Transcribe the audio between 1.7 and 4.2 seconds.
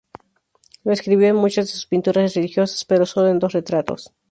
sus pinturas religiosas, pero solo en dos retratos.